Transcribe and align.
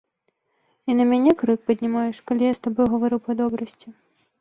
І 0.91 0.95
на 1.01 1.05
мяне 1.11 1.35
крык 1.43 1.61
паднімаеш, 1.69 2.25
калі 2.33 2.43
я 2.51 2.59
з 2.59 2.67
табой 2.67 2.87
гавару 2.97 3.25
па 3.29 3.41
добрасці. 3.45 3.99